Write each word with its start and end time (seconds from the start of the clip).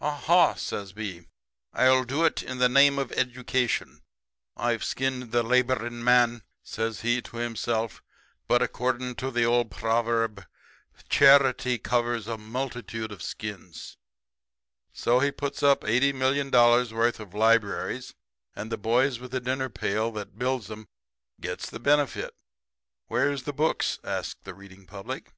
"'Aha!' 0.00 0.54
says 0.54 0.92
B, 0.92 1.28
'I'll 1.72 2.02
do 2.02 2.24
it 2.24 2.42
in 2.42 2.58
the 2.58 2.68
name 2.68 2.98
of 2.98 3.12
Education. 3.12 4.00
I've 4.56 4.82
skinned 4.82 5.30
the 5.30 5.44
laboring 5.44 6.02
man,' 6.02 6.42
says 6.64 7.02
he 7.02 7.22
to 7.22 7.36
himself, 7.36 8.02
'but, 8.48 8.60
according 8.60 9.14
to 9.22 9.30
the 9.30 9.44
old 9.44 9.70
proverb, 9.70 10.44
"Charity 11.08 11.78
covers 11.78 12.26
a 12.26 12.36
multitude 12.36 13.12
of 13.12 13.22
skins."' 13.22 13.96
"So 14.92 15.20
he 15.20 15.30
puts 15.30 15.62
up 15.62 15.84
eighty 15.86 16.12
million 16.12 16.50
dollars' 16.50 16.92
worth 16.92 17.20
of 17.20 17.32
libraries; 17.32 18.16
and 18.56 18.72
the 18.72 18.76
boys 18.78 19.20
with 19.20 19.30
the 19.30 19.38
dinner 19.38 19.68
pail 19.68 20.10
that 20.10 20.36
builds 20.40 20.68
'em 20.72 20.88
gets 21.40 21.70
the 21.70 21.78
benefit. 21.78 22.34
"'Where's 23.06 23.44
the 23.44 23.52
books?' 23.52 24.00
asks 24.02 24.40
the 24.42 24.54
reading 24.54 24.86
public. 24.86 25.30